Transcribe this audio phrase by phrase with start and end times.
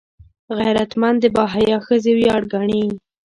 [0.57, 2.83] غیرتمند د باحیا ښځې ویاړ ګڼي